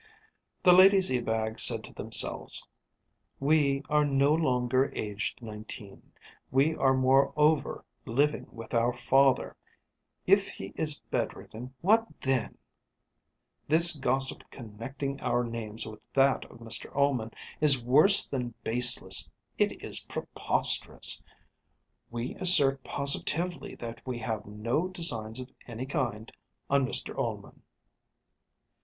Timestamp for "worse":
17.83-18.27